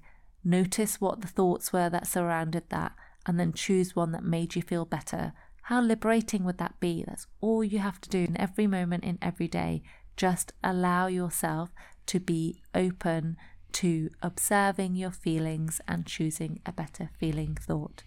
Notice 0.48 1.00
what 1.00 1.22
the 1.22 1.26
thoughts 1.26 1.72
were 1.72 1.90
that 1.90 2.06
surrounded 2.06 2.70
that, 2.70 2.92
and 3.26 3.38
then 3.38 3.52
choose 3.52 3.96
one 3.96 4.12
that 4.12 4.22
made 4.22 4.54
you 4.54 4.62
feel 4.62 4.84
better. 4.84 5.32
How 5.62 5.80
liberating 5.80 6.44
would 6.44 6.58
that 6.58 6.78
be? 6.78 7.02
That's 7.04 7.26
all 7.40 7.64
you 7.64 7.80
have 7.80 8.00
to 8.02 8.08
do 8.08 8.20
in 8.20 8.40
every 8.40 8.68
moment, 8.68 9.02
in 9.02 9.18
every 9.20 9.48
day. 9.48 9.82
Just 10.16 10.52
allow 10.62 11.08
yourself 11.08 11.70
to 12.06 12.20
be 12.20 12.62
open 12.76 13.36
to 13.72 14.10
observing 14.22 14.94
your 14.94 15.10
feelings 15.10 15.80
and 15.88 16.06
choosing 16.06 16.60
a 16.64 16.70
better 16.70 17.10
feeling 17.18 17.56
thought. 17.56 18.04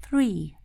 Three, 0.00 0.56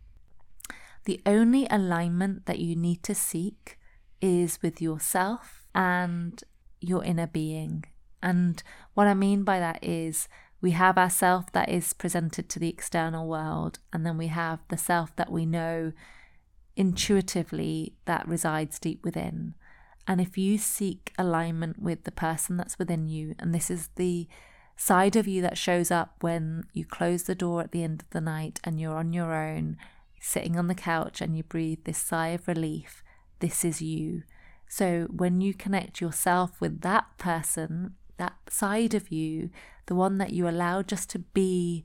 the 1.04 1.20
only 1.26 1.66
alignment 1.70 2.46
that 2.46 2.58
you 2.58 2.76
need 2.76 3.02
to 3.04 3.14
seek 3.14 3.78
is 4.20 4.60
with 4.62 4.80
yourself 4.80 5.66
and 5.74 6.42
your 6.80 7.02
inner 7.04 7.26
being. 7.26 7.84
And 8.22 8.62
what 8.94 9.06
I 9.06 9.14
mean 9.14 9.42
by 9.42 9.58
that 9.58 9.82
is 9.82 10.28
we 10.60 10.70
have 10.72 10.96
our 10.96 11.10
self 11.10 11.50
that 11.52 11.68
is 11.68 11.92
presented 11.92 12.48
to 12.48 12.60
the 12.60 12.68
external 12.68 13.26
world, 13.26 13.80
and 13.92 14.06
then 14.06 14.16
we 14.16 14.28
have 14.28 14.60
the 14.68 14.78
self 14.78 15.14
that 15.16 15.32
we 15.32 15.44
know 15.44 15.92
intuitively 16.76 17.96
that 18.04 18.26
resides 18.28 18.78
deep 18.78 19.04
within. 19.04 19.54
And 20.06 20.20
if 20.20 20.38
you 20.38 20.58
seek 20.58 21.12
alignment 21.18 21.80
with 21.80 22.04
the 22.04 22.12
person 22.12 22.56
that's 22.56 22.78
within 22.78 23.08
you, 23.08 23.34
and 23.40 23.52
this 23.54 23.70
is 23.70 23.88
the 23.96 24.28
side 24.76 25.16
of 25.16 25.28
you 25.28 25.42
that 25.42 25.58
shows 25.58 25.90
up 25.90 26.14
when 26.20 26.64
you 26.72 26.84
close 26.84 27.24
the 27.24 27.34
door 27.34 27.60
at 27.60 27.72
the 27.72 27.82
end 27.82 28.02
of 28.02 28.10
the 28.10 28.20
night 28.20 28.60
and 28.64 28.80
you're 28.80 28.96
on 28.96 29.12
your 29.12 29.34
own, 29.34 29.76
sitting 30.24 30.56
on 30.56 30.68
the 30.68 30.74
couch, 30.74 31.20
and 31.20 31.36
you 31.36 31.42
breathe 31.42 31.80
this 31.84 31.98
sigh 31.98 32.28
of 32.28 32.46
relief, 32.46 33.02
this 33.40 33.64
is 33.64 33.82
you. 33.82 34.22
So 34.68 35.08
when 35.10 35.40
you 35.40 35.52
connect 35.52 36.00
yourself 36.00 36.60
with 36.60 36.80
that 36.82 37.18
person, 37.18 37.94
that 38.18 38.36
side 38.48 38.94
of 38.94 39.10
you, 39.10 39.50
the 39.86 39.96
one 39.96 40.18
that 40.18 40.32
you 40.32 40.48
allow 40.48 40.82
just 40.82 41.10
to 41.10 41.18
be 41.18 41.84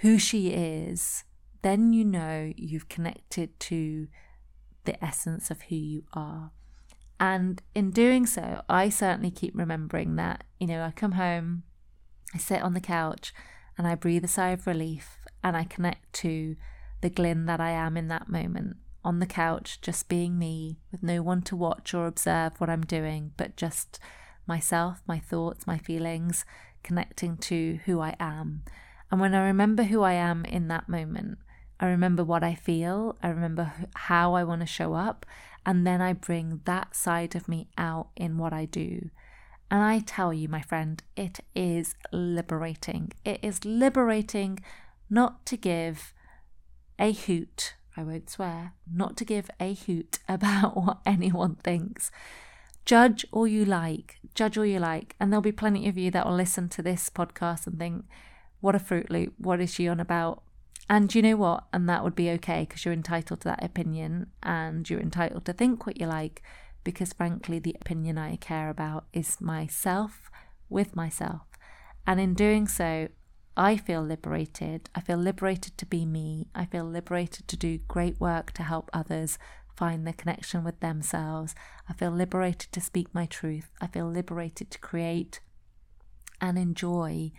who 0.00 0.18
she 0.18 0.48
is, 0.48 1.22
then 1.62 1.92
you 1.92 2.04
know 2.04 2.52
you've 2.56 2.88
connected 2.88 3.58
to 3.60 4.08
the 4.84 5.02
essence 5.02 5.48
of 5.48 5.62
who 5.62 5.76
you 5.76 6.02
are. 6.12 6.50
And 7.20 7.62
in 7.76 7.92
doing 7.92 8.26
so, 8.26 8.62
I 8.68 8.88
certainly 8.88 9.30
keep 9.30 9.56
remembering 9.56 10.16
that, 10.16 10.42
you 10.58 10.66
know, 10.66 10.82
I 10.82 10.90
come 10.90 11.12
home, 11.12 11.62
I 12.34 12.38
sit 12.38 12.60
on 12.60 12.74
the 12.74 12.80
couch, 12.80 13.32
and 13.78 13.86
I 13.86 13.94
breathe 13.94 14.24
a 14.24 14.28
sigh 14.28 14.50
of 14.50 14.66
relief 14.66 15.18
and 15.44 15.56
I 15.56 15.62
connect 15.62 16.12
to 16.14 16.56
the 17.02 17.10
Glyn 17.10 17.46
that 17.46 17.60
I 17.60 17.70
am 17.70 17.96
in 17.96 18.08
that 18.08 18.28
moment 18.28 18.78
on 19.04 19.18
the 19.18 19.26
couch, 19.26 19.80
just 19.80 20.08
being 20.08 20.38
me, 20.38 20.78
with 20.90 21.02
no 21.02 21.22
one 21.22 21.42
to 21.42 21.56
watch 21.56 21.92
or 21.92 22.06
observe 22.06 22.60
what 22.60 22.70
I'm 22.70 22.86
doing, 22.86 23.32
but 23.36 23.56
just 23.56 23.98
myself, 24.46 25.02
my 25.06 25.18
thoughts, 25.18 25.66
my 25.66 25.76
feelings, 25.76 26.44
connecting 26.82 27.36
to 27.38 27.80
who 27.84 28.00
I 28.00 28.14
am. 28.20 28.62
And 29.10 29.20
when 29.20 29.34
I 29.34 29.44
remember 29.44 29.82
who 29.84 30.02
I 30.02 30.14
am 30.14 30.44
in 30.44 30.68
that 30.68 30.88
moment, 30.88 31.38
I 31.80 31.86
remember 31.86 32.22
what 32.22 32.44
I 32.44 32.54
feel, 32.54 33.16
I 33.22 33.28
remember 33.28 33.72
how 33.94 34.34
I 34.34 34.44
want 34.44 34.60
to 34.60 34.66
show 34.66 34.94
up, 34.94 35.26
and 35.66 35.86
then 35.86 36.00
I 36.00 36.12
bring 36.12 36.60
that 36.64 36.94
side 36.94 37.34
of 37.34 37.48
me 37.48 37.68
out 37.76 38.08
in 38.16 38.38
what 38.38 38.52
I 38.52 38.64
do. 38.66 39.10
And 39.70 39.82
I 39.82 40.00
tell 40.00 40.32
you, 40.32 40.48
my 40.48 40.60
friend, 40.60 41.02
it 41.16 41.40
is 41.56 41.94
liberating. 42.12 43.12
It 43.24 43.40
is 43.42 43.64
liberating 43.64 44.60
not 45.10 45.44
to 45.46 45.56
give 45.56 46.12
a 46.98 47.12
hoot, 47.12 47.74
I 47.96 48.02
won't 48.02 48.30
swear, 48.30 48.74
not 48.92 49.16
to 49.18 49.24
give 49.24 49.50
a 49.60 49.74
hoot 49.74 50.18
about 50.28 50.76
what 50.76 50.98
anyone 51.06 51.56
thinks. 51.56 52.10
Judge 52.84 53.24
all 53.30 53.46
you 53.46 53.64
like, 53.64 54.18
judge 54.34 54.58
all 54.58 54.66
you 54.66 54.80
like, 54.80 55.14
and 55.20 55.32
there'll 55.32 55.42
be 55.42 55.52
plenty 55.52 55.88
of 55.88 55.96
you 55.96 56.10
that 56.10 56.26
will 56.26 56.34
listen 56.34 56.68
to 56.70 56.82
this 56.82 57.08
podcast 57.10 57.66
and 57.66 57.78
think, 57.78 58.04
what 58.60 58.74
a 58.74 58.80
Fruit 58.80 59.10
Loop, 59.10 59.34
what 59.38 59.60
is 59.60 59.72
she 59.72 59.88
on 59.88 60.00
about? 60.00 60.42
And 60.88 61.14
you 61.14 61.22
know 61.22 61.36
what? 61.36 61.64
And 61.72 61.88
that 61.88 62.02
would 62.04 62.14
be 62.14 62.30
okay 62.30 62.66
because 62.68 62.84
you're 62.84 62.94
entitled 62.94 63.40
to 63.42 63.48
that 63.48 63.64
opinion 63.64 64.26
and 64.42 64.88
you're 64.88 65.00
entitled 65.00 65.44
to 65.46 65.52
think 65.52 65.86
what 65.86 66.00
you 66.00 66.06
like 66.06 66.42
because, 66.84 67.12
frankly, 67.12 67.58
the 67.58 67.76
opinion 67.80 68.18
I 68.18 68.36
care 68.36 68.68
about 68.68 69.04
is 69.12 69.40
myself 69.40 70.30
with 70.68 70.96
myself. 70.96 71.42
And 72.06 72.20
in 72.20 72.34
doing 72.34 72.66
so, 72.66 73.08
I 73.56 73.76
feel 73.76 74.02
liberated. 74.02 74.88
I 74.94 75.00
feel 75.00 75.18
liberated 75.18 75.76
to 75.78 75.86
be 75.86 76.06
me. 76.06 76.48
I 76.54 76.64
feel 76.64 76.84
liberated 76.84 77.48
to 77.48 77.56
do 77.56 77.78
great 77.88 78.18
work 78.20 78.52
to 78.52 78.62
help 78.62 78.90
others 78.92 79.38
find 79.76 80.06
their 80.06 80.14
connection 80.14 80.64
with 80.64 80.80
themselves. 80.80 81.54
I 81.88 81.92
feel 81.92 82.10
liberated 82.10 82.72
to 82.72 82.80
speak 82.80 83.14
my 83.14 83.26
truth. 83.26 83.68
I 83.80 83.86
feel 83.88 84.08
liberated 84.08 84.70
to 84.70 84.78
create 84.78 85.40
and 86.40 86.58
enjoy 86.58 87.32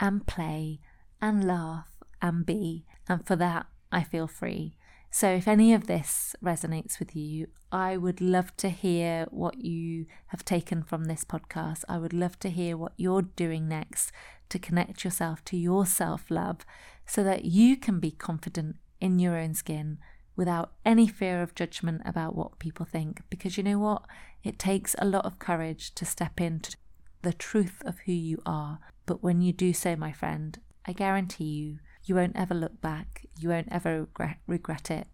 and 0.00 0.26
play 0.26 0.80
and 1.20 1.46
laugh 1.46 1.88
and 2.22 2.46
be. 2.46 2.86
And 3.08 3.26
for 3.26 3.36
that, 3.36 3.66
I 3.92 4.04
feel 4.04 4.26
free. 4.26 4.76
So, 5.10 5.30
if 5.30 5.48
any 5.48 5.72
of 5.72 5.86
this 5.86 6.36
resonates 6.44 6.98
with 6.98 7.16
you, 7.16 7.48
I 7.72 7.96
would 7.96 8.20
love 8.20 8.54
to 8.58 8.68
hear 8.68 9.26
what 9.30 9.56
you 9.56 10.04
have 10.26 10.44
taken 10.44 10.82
from 10.82 11.04
this 11.04 11.24
podcast. 11.24 11.84
I 11.88 11.96
would 11.96 12.12
love 12.12 12.38
to 12.40 12.50
hear 12.50 12.76
what 12.76 12.92
you're 12.98 13.22
doing 13.22 13.68
next 13.68 14.12
to 14.50 14.58
connect 14.58 15.04
yourself 15.04 15.44
to 15.46 15.56
your 15.56 15.86
self 15.86 16.30
love 16.30 16.58
so 17.06 17.22
that 17.24 17.44
you 17.44 17.76
can 17.76 18.00
be 18.00 18.10
confident 18.10 18.76
in 19.00 19.18
your 19.18 19.36
own 19.36 19.54
skin 19.54 19.98
without 20.36 20.72
any 20.84 21.08
fear 21.08 21.42
of 21.42 21.54
judgment 21.54 22.00
about 22.04 22.34
what 22.34 22.58
people 22.58 22.86
think. 22.86 23.22
Because 23.28 23.56
you 23.56 23.64
know 23.64 23.78
what? 23.78 24.02
It 24.44 24.58
takes 24.58 24.94
a 24.98 25.04
lot 25.04 25.24
of 25.24 25.38
courage 25.38 25.94
to 25.96 26.04
step 26.04 26.40
into 26.40 26.76
the 27.22 27.32
truth 27.32 27.82
of 27.84 27.98
who 28.06 28.12
you 28.12 28.40
are. 28.46 28.78
But 29.06 29.22
when 29.22 29.42
you 29.42 29.52
do 29.52 29.72
so, 29.72 29.96
my 29.96 30.12
friend, 30.12 30.58
I 30.86 30.92
guarantee 30.92 31.44
you, 31.44 31.78
you 32.04 32.14
won't 32.14 32.36
ever 32.36 32.54
look 32.54 32.80
back, 32.80 33.26
you 33.38 33.48
won't 33.48 33.68
ever 33.70 34.00
regret, 34.00 34.38
regret 34.46 34.90
it, 34.90 35.08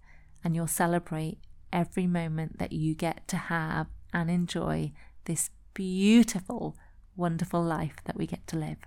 and 0.45 0.55
you'll 0.55 0.67
celebrate 0.67 1.39
every 1.73 2.07
moment 2.07 2.59
that 2.59 2.73
you 2.73 2.95
get 2.95 3.27
to 3.29 3.37
have 3.37 3.87
and 4.13 4.31
enjoy 4.31 4.93
this 5.25 5.51
beautiful, 5.73 6.77
wonderful 7.17 7.63
life 7.63 7.97
that 8.05 8.17
we 8.17 8.27
get 8.27 8.47
to 8.47 8.57
live. 8.57 8.79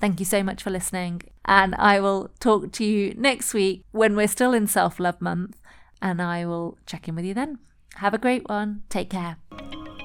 Thank 0.00 0.18
you 0.18 0.24
so 0.24 0.42
much 0.42 0.62
for 0.62 0.70
listening. 0.70 1.22
And 1.44 1.74
I 1.74 2.00
will 2.00 2.30
talk 2.40 2.72
to 2.72 2.84
you 2.84 3.14
next 3.18 3.52
week 3.52 3.84
when 3.92 4.16
we're 4.16 4.28
still 4.28 4.54
in 4.54 4.66
Self 4.66 4.98
Love 4.98 5.20
Month. 5.20 5.58
And 6.00 6.22
I 6.22 6.46
will 6.46 6.78
check 6.86 7.06
in 7.06 7.14
with 7.14 7.26
you 7.26 7.34
then. 7.34 7.58
Have 7.96 8.14
a 8.14 8.18
great 8.18 8.48
one. 8.48 8.82
Take 8.88 9.10
care. 9.10 9.36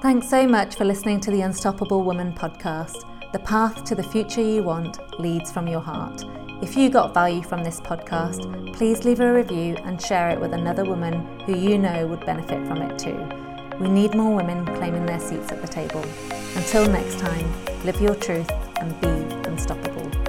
Thanks 0.02 0.30
so 0.30 0.46
much 0.46 0.76
for 0.76 0.84
listening 0.84 1.22
to 1.22 1.32
the 1.32 1.42
Unstoppable 1.42 2.04
Woman 2.04 2.34
podcast. 2.34 2.98
The 3.32 3.40
path 3.40 3.86
to 3.86 3.96
the 3.96 4.04
future 4.04 4.42
you 4.42 4.64
want 4.64 4.98
leads 5.20 5.52
from 5.52 5.68
your 5.68 5.80
heart. 5.80 6.24
If 6.62 6.76
you 6.76 6.90
got 6.90 7.14
value 7.14 7.42
from 7.42 7.64
this 7.64 7.80
podcast, 7.80 8.76
please 8.76 9.06
leave 9.06 9.22
a 9.22 9.34
review 9.34 9.78
and 9.86 10.02
share 10.02 10.30
it 10.30 10.40
with 10.40 10.54
another 10.54 10.84
woman 10.84 11.40
who 11.42 11.58
you 11.58 11.78
know 11.78 12.06
would 12.08 12.26
benefit 12.26 12.68
from 12.68 12.82
it 12.82 13.00
too. 13.00 13.30
We 13.80 13.90
need 13.90 14.14
more 14.14 14.36
women 14.36 14.66
claiming 14.66 15.06
their 15.06 15.20
seats 15.20 15.52
at 15.52 15.62
the 15.62 15.68
table. 15.68 16.04
Until 16.56 16.86
next 16.90 17.20
time, 17.20 17.50
live 17.86 18.02
your 18.02 18.16
truth 18.16 18.50
and 18.80 19.00
be 19.02 19.08
unstoppable. 19.50 20.25